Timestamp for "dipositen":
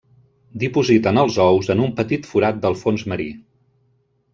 0.63-1.21